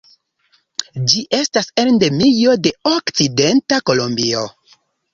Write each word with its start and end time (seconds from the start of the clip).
Ĝi 1.11 1.21
estas 1.41 1.69
endemio 1.85 2.57
de 2.65 2.75
okcidenta 2.95 3.83
Kolombio. 3.91 4.47